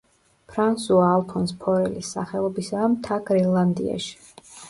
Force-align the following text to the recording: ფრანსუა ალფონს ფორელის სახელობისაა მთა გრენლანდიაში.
ფრანსუა 0.53 1.09
ალფონს 1.17 1.53
ფორელის 1.65 2.09
სახელობისაა 2.17 2.89
მთა 2.97 3.21
გრენლანდიაში. 3.31 4.19